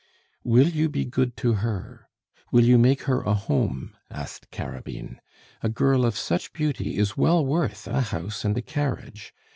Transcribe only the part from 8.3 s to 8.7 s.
and a